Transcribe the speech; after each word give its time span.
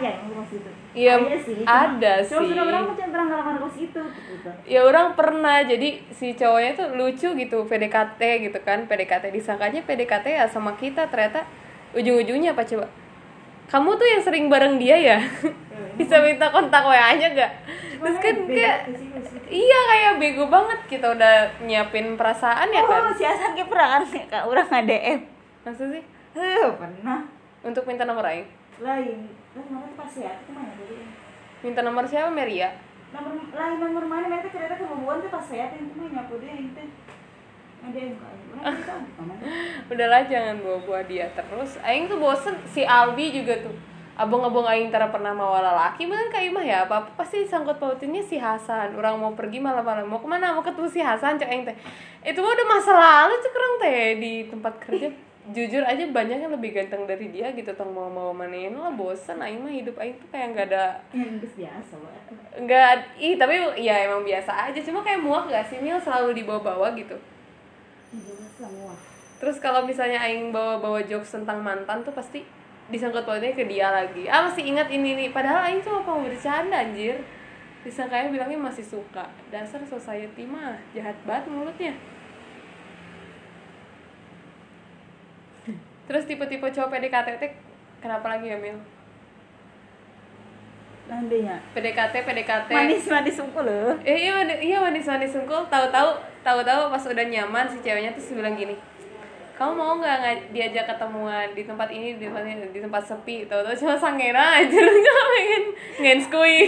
aja 0.00 0.10
yang 0.10 0.32
kos 0.32 0.50
itu 0.50 0.70
Iya, 0.90 1.12
Ada 1.14 1.38
sih 1.38 1.54
cuma- 1.54 1.70
ada 1.70 2.12
cuma 2.18 2.40
sih. 2.40 2.48
sudah 2.50 2.64
orang 2.64 2.84
macam 2.84 3.06
pernah 3.06 3.26
kos 3.56 3.76
itu 3.78 4.00
gitu. 4.02 4.50
Ya 4.66 4.80
orang 4.82 5.06
pernah 5.12 5.56
jadi 5.62 5.88
si 6.10 6.32
cowoknya 6.32 6.72
tuh 6.74 6.88
lucu 6.92 7.28
gitu 7.30 7.58
PDKT 7.62 8.20
gitu 8.42 8.58
kan 8.60 8.84
PDKT 8.84 9.28
disangkanya 9.28 9.80
PDKT 9.80 10.26
ya 10.32 10.44
sama 10.44 10.74
kita 10.74 11.06
ternyata 11.06 11.46
ujung-ujungnya 11.92 12.52
apa 12.52 12.64
coba? 12.64 12.90
Kamu 13.66 13.94
tuh 13.94 14.08
yang 14.08 14.18
sering 14.18 14.46
bareng 14.46 14.76
dia 14.76 14.96
ya? 14.96 15.18
Bisa 15.94 16.18
minta 16.18 16.48
kontak 16.48 16.82
WA 16.82 17.14
nya 17.14 17.28
gak 17.30 17.52
terus 18.00 18.16
kan 18.16 18.32
kayak 18.48 18.88
iya 19.46 19.78
kayak 19.86 20.12
bego 20.16 20.48
banget 20.48 20.80
kita 20.88 21.06
udah 21.06 21.34
nyiapin 21.60 22.16
perasaan 22.16 22.66
ya 22.66 22.80
kan? 22.80 23.04
oh 23.04 23.12
si 23.12 23.22
Hasan 23.22 23.52
kayak 23.52 23.68
pernah 23.68 23.88
kan 23.94 24.02
kak. 24.08 24.42
Orang 24.42 24.64
nggak 24.64 24.84
DM 24.86 25.18
maksud 25.60 25.86
sih? 25.90 26.02
Eh 26.32 26.66
pernah. 26.72 27.20
Untuk 27.60 27.84
minta 27.84 28.02
nomor 28.02 28.24
Aing? 28.24 28.48
Lain 28.80 29.28
lah 29.50 29.64
kemarin 29.66 29.92
pas 29.98 30.12
ya 30.14 30.30
itu 30.38 30.50
mana 30.54 30.72
tadi 30.78 30.96
minta 31.60 31.80
nomor 31.82 32.04
siapa 32.06 32.30
Meria 32.30 32.70
nomor 33.10 33.34
lain 33.50 33.76
nomor 33.82 34.04
mana? 34.06 34.26
Mereka 34.30 34.54
ternyata 34.54 34.78
kebobohan 34.78 35.18
tuh 35.22 35.30
pas 35.34 35.42
saya 35.42 35.66
yang 35.74 35.90
itu 35.90 36.02
nyapu 36.14 36.34
dia 36.38 36.54
itu. 36.54 36.82
Ada 37.80 37.96
yang 37.96 38.14
udahlah 39.90 40.22
jangan 40.28 40.56
bawa-bawa 40.60 41.00
dia 41.08 41.26
terus. 41.32 41.80
Aing 41.80 42.06
tuh 42.06 42.20
bosen. 42.20 42.54
Si 42.68 42.84
Albi 42.84 43.32
juga 43.32 43.56
tuh. 43.64 43.74
Abang-abang 44.20 44.68
aing 44.68 44.92
tara 44.92 45.08
pernah 45.08 45.32
mau 45.32 45.56
laki 45.56 46.04
mah 46.04 46.28
kayak 46.28 46.52
imah 46.52 46.64
ya? 46.64 46.78
Apa 46.84 47.08
apa 47.08 47.10
pasti 47.16 47.40
sangkut 47.48 47.80
pautinnya 47.80 48.20
si 48.20 48.36
Hasan. 48.36 48.92
Orang 48.94 49.16
mau 49.16 49.32
pergi 49.32 49.58
malam-malam. 49.64 50.04
Mau 50.04 50.20
ke 50.20 50.28
mana? 50.28 50.52
Mau 50.52 50.60
ketemu 50.60 50.88
si 50.92 51.00
Hasan 51.00 51.40
cek 51.40 51.48
aing 51.48 51.64
teh. 51.64 51.76
Itu 52.20 52.44
mah 52.44 52.52
udah 52.52 52.66
masa 52.68 52.92
lalu 52.92 53.34
cek 53.40 53.56
orang 53.56 53.74
teh 53.80 54.04
di 54.20 54.32
tempat 54.52 54.74
kerja 54.76 55.08
jujur 55.50 55.80
aja 55.80 56.04
banyak 56.04 56.44
yang 56.44 56.52
lebih 56.52 56.76
ganteng 56.76 57.08
dari 57.08 57.32
dia 57.32 57.48
gitu 57.56 57.72
tong 57.72 57.96
mau 57.96 58.12
mau 58.12 58.28
manein 58.30 58.76
lah 58.76 58.92
bosen 58.92 59.40
aing 59.40 59.64
mah 59.64 59.72
hidup 59.72 59.96
aing 59.96 60.20
tuh 60.20 60.28
kayak 60.28 60.52
nggak 60.52 60.66
ada 60.68 61.00
yang 61.16 61.40
geus 61.40 61.56
biasa 61.56 61.96
nggak 62.60 62.92
ih 63.16 63.34
tapi 63.40 63.56
ya 63.80 64.04
emang 64.04 64.20
biasa 64.20 64.68
aja 64.68 64.80
cuma 64.84 65.00
kayak 65.00 65.24
muak 65.24 65.48
gak 65.48 65.64
sih 65.72 65.80
Mil 65.80 65.96
selalu 65.96 66.36
dibawa-bawa 66.36 66.92
gitu 66.92 67.16
muak 68.60 69.00
Terus 69.40 69.56
kalau 69.56 69.88
misalnya 69.88 70.20
aing 70.20 70.52
bawa-bawa 70.52 71.00
jokes 71.08 71.32
tentang 71.32 71.64
mantan 71.64 72.04
tuh 72.04 72.12
pasti 72.12 72.44
disangkut 72.92 73.24
pautnya 73.24 73.56
ke 73.56 73.64
dia 73.64 73.88
lagi. 73.88 74.28
Ah 74.28 74.44
masih 74.44 74.68
ingat 74.68 74.92
ini 74.92 75.16
nih, 75.16 75.28
padahal 75.32 75.64
aing 75.64 75.80
cuma 75.80 76.04
mau 76.04 76.20
bercanda 76.20 76.76
anjir. 76.76 77.16
Disangkanya 77.80 78.28
bilangnya 78.28 78.60
masih 78.60 78.84
suka. 78.84 79.24
Dasar 79.48 79.80
society 79.88 80.44
mah 80.44 80.76
jahat 80.92 81.16
banget 81.24 81.48
mulutnya. 81.48 81.96
Terus 86.10 86.26
tipe-tipe 86.26 86.66
cowok 86.66 86.90
PDKT 86.90 87.38
teh 87.38 87.50
kenapa 88.02 88.26
lagi 88.34 88.50
ya 88.50 88.58
Mil? 88.58 88.74
nantinya 91.10 91.58
PDKT 91.74 92.22
PDKT 92.22 92.70
manis 92.70 93.02
manis 93.10 93.42
unggul 93.42 93.66
loh. 93.66 93.98
Eh, 94.06 94.14
iya 94.14 94.30
manis, 94.30 94.58
iya 94.62 94.78
manis 94.78 95.06
manis 95.10 95.34
sungkul. 95.34 95.66
Tahu-tahu 95.66 96.10
tahu-tahu 96.46 96.86
pas 96.86 97.02
udah 97.02 97.26
nyaman 97.26 97.66
si 97.66 97.82
ceweknya 97.82 98.14
terus 98.14 98.30
bilang 98.30 98.54
gini 98.54 98.78
kamu 99.60 99.76
mau 99.76 99.92
nggak 100.00 100.56
diajak 100.56 100.88
ketemuan 100.88 101.52
di 101.52 101.68
tempat 101.68 101.92
ini 101.92 102.16
di 102.16 102.24
tempat 102.24 102.48
ini, 102.48 102.72
di 102.72 102.80
tempat 102.80 103.04
sepi? 103.04 103.44
Tahu-tahu 103.44 103.76
cuma 103.76 103.92
sangera 103.92 104.56
aja 104.56 104.72
lu 104.88 104.92
cuma 105.04 105.24
pengen 105.36 105.64
ngenskui 106.00 106.64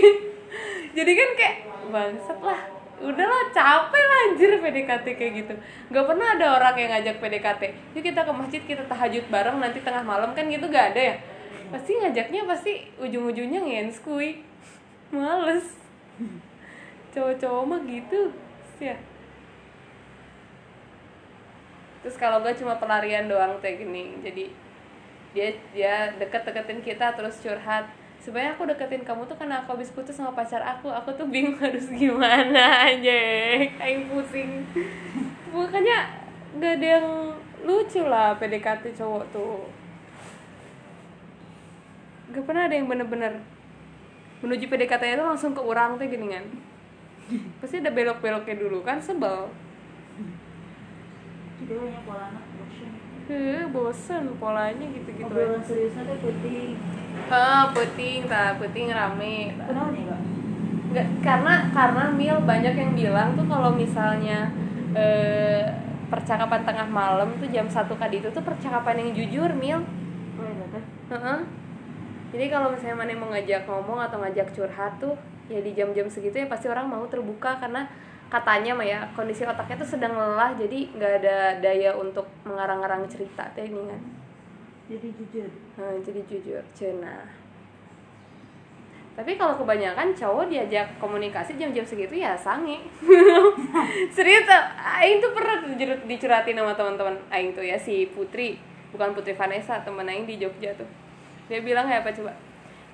jadi 0.92 1.12
kan 1.16 1.28
kayak 1.32 1.56
bangsat 1.88 2.38
lah 2.44 2.60
udahlah 3.00 3.48
capek 3.54 4.04
lah 4.04 4.18
anjir 4.28 4.50
PDKT 4.60 5.06
kayak 5.16 5.32
gitu. 5.40 5.54
Nggak 5.88 6.04
pernah 6.04 6.28
ada 6.36 6.46
orang 6.60 6.74
yang 6.76 6.90
ngajak 6.92 7.16
PDKT 7.22 7.62
yuk 7.96 8.04
kita 8.04 8.20
ke 8.26 8.32
masjid 8.34 8.62
kita 8.62 8.82
tahajud 8.90 9.24
bareng 9.32 9.56
nanti 9.62 9.80
tengah 9.80 10.04
malam 10.04 10.36
kan 10.36 10.44
gitu 10.50 10.68
gak 10.68 10.92
ada 10.92 11.00
ya? 11.00 11.16
Pasti 11.72 11.96
ngajaknya 11.96 12.44
pasti 12.44 12.72
ujung-ujungnya 13.00 13.64
ngenskui 13.64 14.44
males. 15.08 15.64
Cowok-cowok 17.16 17.62
mah 17.64 17.80
gitu 17.88 18.32
sih 18.76 18.92
ya. 18.92 18.96
Terus 22.02 22.16
kalau 22.18 22.42
gue 22.42 22.52
cuma 22.58 22.76
pelarian 22.76 23.30
doang 23.30 23.56
kayak 23.62 23.80
gini. 23.80 24.20
Jadi 24.20 24.44
dia 25.32 25.48
dia 25.72 25.94
deket-deketin 26.20 26.84
kita 26.84 27.16
terus 27.16 27.40
curhat 27.40 27.88
sebenarnya 28.22 28.54
aku 28.54 28.62
deketin 28.70 29.02
kamu 29.02 29.26
tuh 29.26 29.34
karena 29.34 29.60
aku 29.60 29.74
habis 29.74 29.90
putus 29.90 30.14
sama 30.14 30.30
pacar 30.30 30.62
aku. 30.62 30.88
Aku 30.88 31.10
tuh 31.18 31.26
bingung 31.26 31.58
harus 31.64 31.90
gimana 31.90 32.86
aja 32.86 33.18
kayak 33.66 34.06
pusing. 34.06 34.62
Makanya 35.50 36.22
gak 36.62 36.72
ada 36.80 36.86
yang 36.98 37.06
lucu 37.66 38.02
lah 38.06 38.38
PDKT 38.38 38.94
cowok 38.94 39.24
tuh. 39.34 39.66
Gak 42.32 42.46
pernah 42.46 42.70
ada 42.70 42.74
yang 42.78 42.86
bener-bener 42.86 43.42
menuju 44.40 44.70
PDKT 44.70 45.18
itu 45.18 45.24
langsung 45.26 45.52
ke 45.52 45.62
orang 45.62 45.98
tuh 45.98 46.06
gini 46.06 46.30
kan. 46.30 46.46
Pasti 47.58 47.82
ada 47.82 47.90
belok-beloknya 47.90 48.54
dulu 48.58 48.86
kan 48.86 49.02
sebel. 49.02 49.50
Dia 51.62 51.78
banyak 51.78 52.02
pola 52.02 52.24
anak 52.30 52.44
bosan. 52.58 52.90
Heh, 53.30 53.62
bosen 53.70 54.22
polanya 54.42 54.82
gitu-gitu 54.82 55.30
Obrolan 55.30 55.62
seriusnya 55.62 56.02
tuh 56.10 56.18
penting. 56.26 56.74
Ah, 57.30 57.70
puting, 57.70 58.26
tak 58.26 58.58
puting 58.58 58.90
rame. 58.90 59.54
Kenapa 59.54 59.90
nih 59.94 60.04
kak? 60.08 60.20
Nggak, 60.92 61.06
karena 61.24 61.54
karena 61.72 62.04
Mil 62.12 62.36
banyak 62.44 62.74
yang 62.76 62.92
bilang 62.92 63.28
tuh 63.32 63.48
kalau 63.48 63.72
misalnya 63.72 64.52
eh, 64.92 65.64
percakapan 66.12 66.60
tengah 66.68 66.84
malam 66.84 67.32
tuh 67.40 67.48
jam 67.48 67.64
satu 67.64 67.96
kali 67.96 68.20
itu 68.20 68.28
tuh 68.28 68.44
percakapan 68.44 69.00
yang 69.00 69.10
jujur 69.16 69.50
Mil. 69.56 69.80
Oh 70.36 70.44
iya 70.44 70.64
teh. 70.68 70.84
Heeh. 71.16 71.38
Jadi 72.32 72.44
kalau 72.48 72.72
misalnya 72.72 72.96
mana 72.96 73.12
mau 73.16 73.28
ngajak 73.32 73.64
ngomong 73.68 74.00
atau 74.04 74.20
ngajak 74.20 74.52
curhat 74.56 74.96
tuh 75.00 75.16
ya 75.52 75.60
di 75.60 75.72
jam-jam 75.76 76.08
segitu 76.08 76.40
ya 76.40 76.48
pasti 76.48 76.68
orang 76.68 76.88
mau 76.88 77.04
terbuka 77.04 77.60
karena 77.60 77.84
katanya 78.32 78.72
mah 78.72 78.86
ya 78.88 79.04
kondisi 79.12 79.44
otaknya 79.44 79.76
tuh 79.84 79.90
sedang 79.96 80.16
lelah 80.16 80.56
jadi 80.56 80.88
nggak 80.96 81.12
ada 81.20 81.36
daya 81.60 81.92
untuk 81.92 82.24
mengarang-arang 82.48 83.04
cerita 83.08 83.44
teh 83.52 83.68
ini 83.68 83.84
kan. 83.84 84.00
Jadi 84.90 85.08
jujur. 85.14 85.50
Nah, 85.78 85.94
jadi 86.02 86.20
jujur, 86.26 86.62
cena. 86.74 87.42
Tapi 89.12 89.36
kalau 89.36 89.60
kebanyakan 89.60 90.16
cowok 90.16 90.48
diajak 90.48 90.88
komunikasi 90.96 91.60
jam-jam 91.60 91.84
segitu 91.84 92.16
ya 92.16 92.32
sange. 92.32 92.80
Serius, 94.16 94.48
Aing 94.80 95.20
tuh 95.20 95.36
pernah 95.36 95.60
dicurhatin 96.08 96.56
sama 96.56 96.72
teman-teman 96.72 97.20
Aing 97.28 97.52
tuh 97.52 97.60
ya 97.60 97.76
si 97.76 98.08
Putri, 98.08 98.56
bukan 98.88 99.12
Putri 99.12 99.36
Vanessa, 99.36 99.84
temen 99.84 100.08
Aing 100.08 100.24
di 100.24 100.40
Jogja 100.40 100.72
tuh. 100.72 100.88
Dia 101.52 101.60
bilang 101.60 101.84
kayak 101.84 102.08
apa 102.08 102.10
coba? 102.16 102.32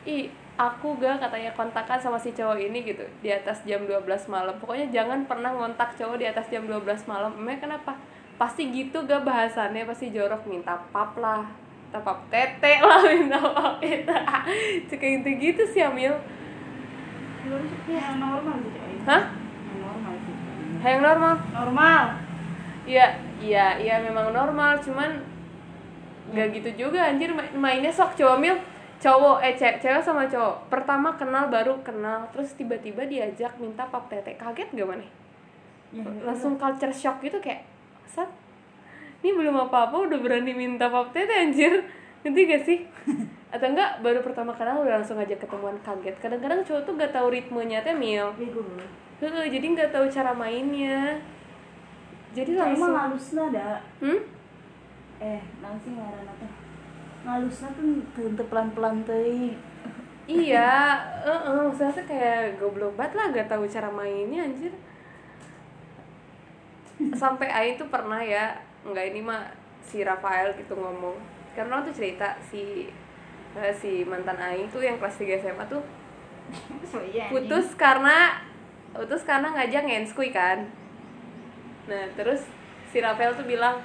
Ih, 0.03 0.27
aku 0.59 0.99
gak 0.99 1.23
katanya 1.23 1.55
kontakan 1.55 2.03
sama 2.03 2.19
si 2.19 2.35
cowok 2.35 2.59
ini 2.59 2.83
gitu 2.83 3.07
di 3.23 3.31
atas 3.31 3.63
jam 3.63 3.87
12 3.87 4.03
malam. 4.27 4.59
Pokoknya 4.59 4.91
jangan 4.91 5.23
pernah 5.23 5.55
ngontak 5.55 5.95
cowok 5.95 6.19
di 6.19 6.27
atas 6.27 6.51
jam 6.51 6.67
12 6.67 6.83
malam. 7.07 7.31
Emang 7.39 7.63
kenapa? 7.63 7.95
Pasti 8.35 8.75
gitu 8.75 9.07
gak 9.07 9.23
bahasannya, 9.23 9.87
pasti 9.87 10.11
jorok 10.11 10.51
minta 10.51 10.83
pap 10.91 11.15
lah, 11.15 11.47
minta 11.89 12.05
pap 12.05 12.21
tete 12.29 12.73
lah, 12.85 13.01
minta 13.01 13.41
pap 13.41 13.81
itu. 13.81 14.13
Cek 14.93 15.01
gitu 15.01 15.29
gitu 15.41 15.63
sih 15.65 15.81
Amil. 15.81 16.13
Yang 17.89 18.17
normal 18.21 18.57
sih. 18.61 18.73
Hah? 19.09 19.23
Yang 19.33 19.81
normal 19.81 20.15
sih. 20.21 20.35
Yang 20.85 21.01
normal? 21.01 21.35
Normal. 21.57 22.05
Iya, 22.85 23.07
iya, 23.41 23.67
iya 23.81 23.97
memang 24.05 24.37
normal, 24.37 24.77
cuman 24.85 25.17
gak 26.29 26.53
gitu 26.61 26.89
juga 26.89 27.09
anjir 27.09 27.33
ma- 27.33 27.57
mainnya 27.57 27.89
sok 27.89 28.13
cowok 28.13 28.37
mil 28.37 28.53
cowok 29.01 29.41
eh 29.41 29.57
ce- 29.57 29.81
cewek 29.81 30.05
sama 30.05 30.29
cowok 30.29 30.69
pertama 30.69 31.17
kenal 31.17 31.49
baru 31.49 31.81
kenal 31.81 32.29
terus 32.37 32.53
tiba-tiba 32.53 33.09
diajak 33.09 33.57
minta 33.57 33.89
pap 33.89 34.13
tete 34.13 34.37
kaget 34.37 34.69
gak 34.77 34.89
mana 34.93 35.09
Ya, 35.89 36.05
langsung 36.21 36.61
culture 36.61 36.93
shock 36.93 37.25
gitu 37.25 37.41
kayak 37.41 37.65
sat 38.05 38.29
ini 39.19 39.31
belum 39.35 39.57
apa-apa 39.67 40.07
udah 40.07 40.19
berani 40.19 40.55
minta 40.55 40.87
pap 40.87 41.11
tete 41.11 41.31
anjir 41.33 41.83
nanti 42.23 42.41
gak 42.45 42.63
sih 42.63 42.79
atau 43.55 43.67
enggak 43.67 44.05
baru 44.05 44.21
pertama 44.21 44.53
kenal 44.53 44.85
udah 44.85 45.01
langsung 45.01 45.17
ngajak 45.17 45.41
ketemuan 45.41 45.79
kaget 45.81 46.17
kadang-kadang 46.21 46.61
cowok 46.63 46.83
tuh 46.85 46.93
gak 46.95 47.13
tahu 47.13 47.33
ritmenya 47.33 47.81
teh 47.81 47.97
mil. 47.97 48.29
Heeh, 49.19 49.45
jadi 49.51 49.67
nggak 49.75 49.91
tahu 49.91 50.07
cara 50.07 50.31
mainnya 50.31 51.19
jadi 52.31 52.55
Emang 52.55 52.93
langsung 52.93 52.93
ngalusna 52.95 53.43
ada. 53.51 53.69
hmm? 53.99 54.21
Eh, 55.19 55.43
langsung 55.59 55.93
ngaran 55.97 56.27
apa? 56.29 56.47
Ngalusna 57.27 57.69
tuh 57.75 57.89
tentu 58.15 58.43
pelan-pelan 58.47 59.03
teuing. 59.03 59.57
iya 60.29 61.01
heeh, 61.27 61.57
maksudnya 61.67 61.91
tuh 61.91 62.05
kayak 62.07 62.61
goblok 62.61 62.95
banget 62.95 63.13
lah 63.17 63.27
gak 63.33 63.49
tahu 63.49 63.65
cara 63.67 63.89
mainnya 63.91 64.45
anjir 64.45 64.71
sampai 67.15 67.49
Aing 67.49 67.77
tuh 67.79 67.89
pernah 67.89 68.21
ya 68.21 68.59
nggak 68.93 69.15
ini 69.15 69.21
mah 69.21 69.49
si 69.85 70.05
Rafael 70.05 70.53
gitu 70.57 70.77
ngomong. 70.77 71.17
Karena 71.57 71.81
waktu 71.81 71.93
cerita 71.97 72.37
si 72.45 72.93
eh, 73.57 73.75
si 73.75 74.05
mantan 74.05 74.37
Aing 74.37 74.69
tuh 74.69 74.85
yang 74.85 75.01
kelas 75.01 75.17
3 75.17 75.41
SMA 75.43 75.65
tuh 75.67 75.83
So 76.89 77.01
iya. 77.13 77.29
putus 77.29 77.77
karena 77.77 78.41
putus 78.97 79.23
karena 79.25 79.53
ngajak 79.53 79.85
ngenskui 79.85 80.33
kan. 80.33 80.65
Nah 81.89 82.05
terus 82.17 82.45
si 82.89 83.01
Rafael 83.05 83.37
tuh 83.37 83.45
bilang 83.45 83.81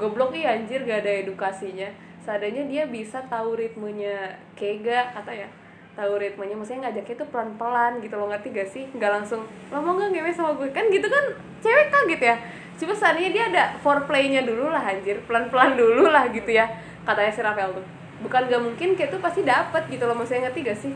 goblok 0.00 0.32
iya 0.32 0.56
anjir 0.56 0.84
gak 0.88 1.04
ada 1.04 1.12
edukasinya. 1.24 1.88
Seadanya 2.24 2.64
dia 2.68 2.84
bisa 2.88 3.24
tahu 3.28 3.56
ritmenya 3.56 4.36
kega 4.56 5.12
kata 5.16 5.32
ya. 5.32 5.48
Tahu 5.96 6.12
ritmenya 6.16 6.54
maksudnya 6.56 6.88
ngajaknya 6.88 7.16
tuh 7.18 7.28
pelan 7.28 7.50
pelan 7.60 7.92
gitu 8.00 8.14
lo 8.16 8.28
ngerti 8.32 8.48
gak 8.56 8.68
sih? 8.68 8.84
Nggak 8.96 9.12
langsung 9.20 9.44
lo 9.44 9.78
mau 9.84 9.96
nggak 9.96 10.16
ngewe 10.16 10.30
sama 10.32 10.56
gue? 10.56 10.68
Kan 10.72 10.88
gitu 10.88 11.08
kan 11.08 11.24
cewek 11.60 11.88
kaget 11.92 12.22
ya 12.22 12.36
coba 12.78 12.94
seandainya 12.94 13.30
dia 13.34 13.44
ada 13.50 13.64
foreplaynya 13.82 14.46
dulu 14.46 14.70
lah 14.70 14.82
anjir. 14.86 15.18
Pelan 15.26 15.50
pelan 15.50 15.74
dulu 15.74 16.06
lah 16.08 16.30
gitu 16.30 16.48
ya 16.48 16.70
katanya 17.02 17.32
si 17.34 17.40
Rafael 17.42 17.74
tuh. 17.74 17.86
Bukan 18.22 18.50
gak 18.50 18.62
mungkin 18.62 18.94
kayak 18.94 19.10
tuh 19.14 19.20
pasti 19.22 19.42
dapet 19.42 19.86
gitu 19.90 20.06
loh. 20.06 20.14
Maksudnya 20.14 20.48
ngerti 20.48 20.60
gak 20.62 20.78
sih? 20.78 20.92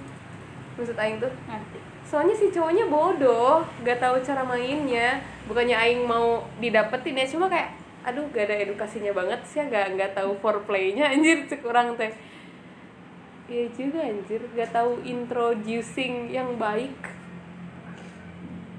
Maksud 0.78 0.96
Aing 0.96 1.18
tuh. 1.18 1.32
Nanti 1.50 1.78
soalnya 2.02 2.36
si 2.36 2.52
cowoknya 2.52 2.86
bodoh 2.86 3.66
gak 3.82 3.98
tahu 3.98 4.22
cara 4.22 4.42
mainnya. 4.46 5.20
Bukannya 5.50 5.76
Aing 5.76 6.06
mau 6.06 6.46
didapetin 6.62 7.18
ya 7.18 7.26
cuma 7.26 7.50
kayak 7.50 7.74
aduh 8.02 8.26
gak 8.34 8.50
ada 8.50 8.56
edukasinya 8.62 9.12
banget 9.12 9.40
sih 9.44 9.60
ya. 9.60 9.64
Gak 9.68 9.86
nggak 9.98 10.12
tahu 10.16 10.38
foreplaynya 10.38 11.10
anjir 11.10 11.44
kurang 11.64 11.98
teh. 11.98 12.14
Iya 13.50 13.68
juga 13.74 14.06
anjir. 14.06 14.40
Gak 14.54 14.70
tahu 14.70 15.02
introducing 15.02 16.30
yang 16.30 16.56
baik 16.56 17.11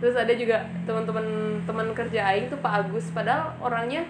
terus 0.03 0.19
ada 0.19 0.35
juga 0.35 0.67
teman-teman 0.83 1.23
teman 1.63 1.87
kerja 1.95 2.27
Aing 2.27 2.51
tuh 2.51 2.59
Pak 2.59 2.91
Agus. 2.91 3.07
Padahal 3.15 3.55
orangnya 3.63 4.03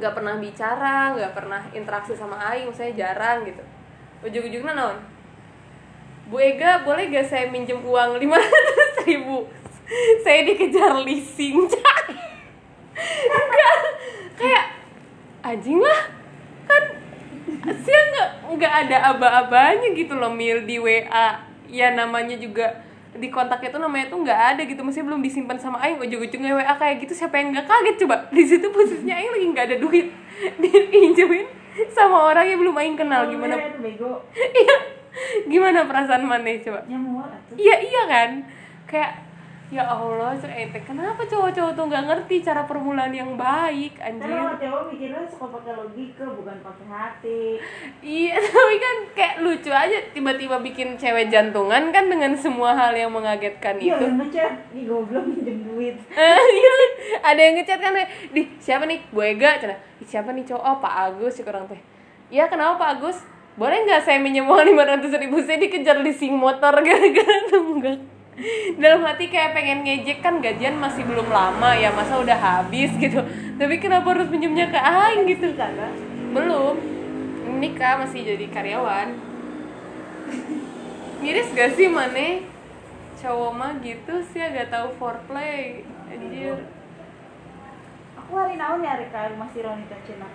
nggak 0.00 0.16
pernah 0.16 0.40
bicara 0.40 1.12
nggak 1.12 1.36
pernah 1.36 1.60
interaksi 1.76 2.16
sama 2.16 2.40
Aing 2.40 2.72
misalnya 2.72 3.04
jarang 3.04 3.44
gitu. 3.44 3.60
Ujung-ujungnya 4.24 4.72
naon? 4.72 4.96
Bu 6.32 6.40
Ega 6.40 6.80
boleh 6.88 7.12
gak 7.12 7.28
saya 7.28 7.52
minjem 7.52 7.84
uang 7.84 8.16
lima 8.16 8.40
ratus 8.40 9.04
ribu? 9.04 9.44
Saya 10.24 10.48
dikejar 10.48 10.96
leasing 11.04 11.60
Enggak, 13.28 13.76
kayak 14.40 14.64
anjing 15.44 15.84
lah. 15.84 16.00
Kan 16.64 16.82
sih 17.76 17.92
nggak? 17.92 18.30
Nggak 18.56 18.74
ada 18.88 18.96
aba-abanya 19.12 19.92
gitu 19.92 20.16
loh 20.16 20.32
mil 20.32 20.64
di 20.64 20.80
WA 20.80 21.44
ya 21.68 21.92
namanya 21.92 22.40
juga 22.40 22.80
di 23.14 23.28
kontaknya 23.30 23.70
tuh 23.70 23.82
namanya 23.82 24.06
tuh 24.10 24.18
nggak 24.22 24.40
ada 24.54 24.62
gitu. 24.66 24.80
Masih 24.82 25.02
belum 25.06 25.22
disimpan 25.22 25.58
sama 25.58 25.78
Aing 25.82 26.02
ujung-ujungnya 26.02 26.54
WA 26.54 26.74
kayak 26.74 27.06
gitu. 27.06 27.14
Siapa 27.14 27.38
yang 27.38 27.54
nggak 27.54 27.66
kaget 27.66 27.96
coba? 28.06 28.16
Di 28.34 28.42
situ 28.42 28.66
posisinya 28.70 29.14
Aing 29.14 29.32
lagi 29.32 29.46
nggak 29.54 29.66
ada 29.70 29.76
duit. 29.78 30.06
Dipinjemin 30.62 31.46
sama 31.90 32.30
orang 32.30 32.46
yang 32.46 32.58
belum 32.62 32.74
Aing 32.78 32.98
kenal. 32.98 33.26
Gimana? 33.30 33.54
itu 33.58 33.80
bego. 33.80 34.22
Iya. 34.62 34.76
Gimana 35.46 35.86
perasaan 35.86 36.26
maneh 36.26 36.58
coba? 36.58 36.82
Atuh. 36.82 37.54
Iya 37.54 37.76
iya 37.86 38.02
kan? 38.10 38.30
Kayak 38.90 39.22
ya 39.74 39.82
Allah 39.82 40.30
cek 40.32 40.54
ente 40.54 40.78
kenapa 40.80 41.26
cowok-cowok 41.26 41.74
tuh 41.74 41.84
nggak 41.84 42.04
ngerti 42.06 42.36
cara 42.40 42.62
permulaan 42.62 43.10
yang 43.10 43.34
baik 43.34 43.98
Karena 43.98 44.14
anjir 44.14 44.30
orang 44.32 44.54
cowok 44.56 44.82
mikirnya 44.86 45.22
suka 45.26 45.46
pakai 45.50 45.72
logika 45.74 46.24
bukan 46.30 46.56
pakai 46.62 46.86
hati. 46.86 47.42
iya 47.98 48.38
tapi 48.44 48.74
kan 48.78 48.96
kayak 49.10 49.34
lucu 49.42 49.68
aja 49.68 49.98
tiba-tiba 50.14 50.62
bikin 50.62 50.94
cewek 50.94 51.26
jantungan 51.26 51.90
kan 51.90 52.06
dengan 52.06 52.30
semua 52.32 52.70
hal 52.72 52.94
yang 52.94 53.10
mengagetkan 53.10 53.74
Iya, 53.74 53.98
itu. 53.98 54.04
yang 54.04 54.16
ngechat, 54.16 54.52
nih 54.70 54.84
goblok 54.86 55.24
minjem 55.26 55.58
duit. 55.64 55.96
Eh, 56.14 56.38
iya. 56.38 56.74
ada 57.20 57.40
yang 57.40 57.58
ngechat 57.58 57.78
kan 57.78 57.98
di 58.30 58.46
siapa 58.56 58.86
nih? 58.86 59.02
Bu 59.10 59.20
Ega 59.20 59.58
cina. 59.58 59.74
"Ih, 59.98 60.06
siapa 60.06 60.30
nih 60.30 60.46
cowok? 60.46 60.62
Oh, 60.62 60.76
Pak 60.78 60.94
Agus 61.10 61.34
ya 61.34 61.42
kurang 61.42 61.66
teh. 61.66 61.80
Ya 62.30 62.46
kenapa 62.46 62.78
Pak 62.78 62.90
Agus? 62.94 63.18
Boleh 63.54 63.82
nggak 63.82 64.02
saya 64.02 64.18
minjem 64.18 64.46
uang 64.46 64.62
lima 64.64 64.86
ratus 64.86 65.10
ribu? 65.12 65.38
Saya 65.38 65.58
dikejar 65.58 65.98
leasing 65.98 66.32
motor 66.32 66.70
gara-gara 66.86 67.36
tunggak 67.48 68.13
dalam 68.82 69.00
hati 69.06 69.30
kayak 69.30 69.54
pengen 69.54 69.86
ngejek 69.86 70.18
kan 70.18 70.42
gajian 70.42 70.78
masih 70.78 71.06
belum 71.06 71.30
lama 71.30 71.70
ya 71.74 71.94
masa 71.94 72.18
udah 72.18 72.34
habis 72.34 72.90
gitu 72.98 73.22
tapi 73.58 73.78
kenapa 73.78 74.10
harus 74.14 74.26
pinjemnya 74.26 74.68
ke 74.70 74.78
Aing 74.78 75.26
gitu 75.30 75.54
kan? 75.54 75.74
belum 76.34 76.74
nikah 77.62 78.02
masih 78.02 78.26
jadi 78.26 78.46
karyawan 78.50 79.14
miris 81.22 81.48
gak 81.54 81.78
sih 81.78 81.86
mana 81.86 82.42
cowok 83.22 83.52
mah 83.54 83.72
gitu 83.80 84.14
sih 84.34 84.42
agak 84.42 84.68
tahu 84.68 84.90
foreplay 84.98 85.86
anjir 86.10 86.58
Aku 88.24 88.40
hari 88.40 88.56
naon 88.56 88.80
ya 88.80 88.96
hari 88.96 89.04
ke 89.12 89.20
rumah 89.36 89.44
si 89.52 89.60
Roni 89.60 89.84
teh 89.84 90.00
cenah. 90.08 90.32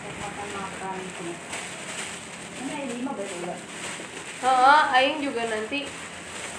Kayak 0.00 0.14
makan-makan 0.24 0.96
gitu. 1.04 1.32
Mana 2.64 2.74
ini 2.80 2.92
lima 2.96 3.12
baru 3.12 3.34
enggak? 3.44 3.60
Oh, 4.40 4.82
Aing 4.96 5.20
juga 5.20 5.42
nanti 5.52 5.84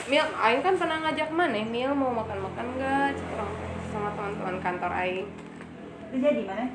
Mil, 0.09 0.25
Aing 0.41 0.65
kan 0.65 0.73
pernah 0.73 0.97
ngajak 1.05 1.29
mana 1.29 1.61
Mil 1.61 1.93
mau 1.93 2.09
makan-makan 2.09 2.65
gak? 2.81 3.13
Sama 3.93 4.09
teman-teman 4.17 4.57
kantor 4.57 4.89
Aing 4.89 5.29
Itu 6.09 6.17
jadi 6.17 6.41
mana? 6.49 6.65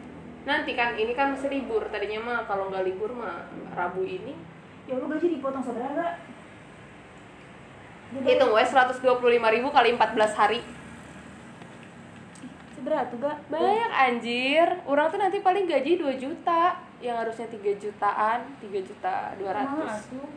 Nanti 0.47 0.79
kan, 0.79 0.95
ini 0.95 1.19
kan 1.19 1.35
masih 1.35 1.51
libur 1.51 1.83
Tadinya 1.91 2.23
mah 2.23 2.39
kalau 2.47 2.71
nggak 2.71 2.87
libur 2.87 3.11
mah 3.11 3.51
Rabu 3.75 4.07
ini 4.07 4.39
Ya 4.87 4.95
lu 4.95 5.11
gaji 5.11 5.35
dipotong 5.35 5.67
seberapa 5.67 5.91
enggak? 5.99 6.15
Hitung 8.23 8.55
wes 8.55 8.71
125 8.71 9.03
ribu 9.27 9.69
kali 9.75 9.99
14 9.99 10.39
hari 10.39 10.61
Seberapa 12.79 13.11
tuh 13.11 13.19
gak? 13.19 13.37
Banyak 13.51 13.91
anjir 13.91 14.69
Orang 14.87 15.11
tuh 15.11 15.19
nanti 15.19 15.43
paling 15.43 15.67
gaji 15.67 15.99
2 15.99 16.23
juta 16.23 16.79
Yang 17.03 17.17
harusnya 17.19 17.47
3 17.51 17.83
jutaan 17.83 18.39
3 18.63 18.79
juta 18.87 19.15
200 19.43 19.91
asuh. 19.91 20.31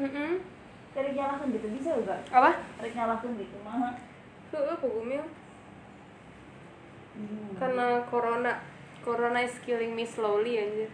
Mm-mm. 0.00 0.55
Cari 0.96 1.12
nyalakan 1.12 1.52
gitu 1.52 1.68
bisa 1.76 1.92
enggak? 1.92 2.20
Apa? 2.32 2.56
Cari 2.80 2.90
nyalakan 2.96 3.30
gitu 3.36 3.56
mah. 3.60 3.92
Tuh, 4.48 4.64
apa 4.64 4.86
Gumil? 4.88 5.24
Hmm. 7.16 7.52
Karena 7.60 8.00
corona 8.08 8.52
Corona 9.06 9.38
is 9.38 9.54
killing 9.62 9.94
me 9.94 10.02
slowly 10.02 10.58
anjir 10.58 10.90